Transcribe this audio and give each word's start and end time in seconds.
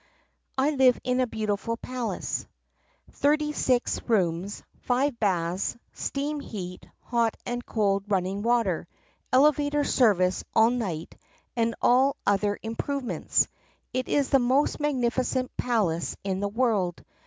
I 0.57 0.71
live 0.71 0.99
in 1.03 1.19
a 1.19 1.27
beautiful 1.27 1.77
palace— 1.77 2.47
thirty 3.21 3.51
six 3.53 4.01
rooms, 4.09 4.63
five 4.79 5.19
baths, 5.19 5.77
steam 5.93 6.39
heat, 6.39 6.87
hot 7.03 7.37
and 7.45 7.63
cold 7.63 8.05
running 8.07 8.41
water, 8.41 8.87
ele 9.31 9.51
vator 9.53 9.83
service 9.85 10.43
all 10.55 10.71
night, 10.71 11.15
and 11.55 11.75
all 11.83 12.17
other 12.25 12.57
improvements. 12.63 13.47
It 13.93 14.07
is 14.09 14.31
the 14.31 14.39
most 14.39 14.79
magnificent 14.79 15.55
palace 15.55 16.17
in 16.23 16.39
the 16.39 16.49
world. 16.49 17.05